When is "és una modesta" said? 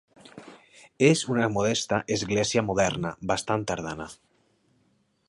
1.07-2.01